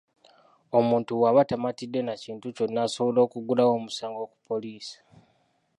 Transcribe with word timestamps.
Omuntu 0.77 1.11
bwaba 1.19 1.41
tamatidde 1.49 2.01
na 2.03 2.13
kintu 2.23 2.47
kyonna, 2.55 2.79
asobola 2.85 3.19
okuggulawo 3.25 3.71
omusango 3.79 4.21
ku 4.31 4.37
poliisi. 4.47 4.97